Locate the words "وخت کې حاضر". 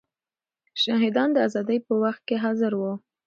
2.03-2.71